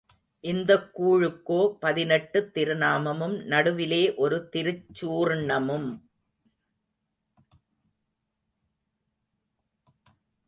[0.39, 5.89] இந்தக் கூழுக்கோ பதினெட்டுத் திருநாமமும் நடுவிலே ஒரு திருச்சூர்ணமும்.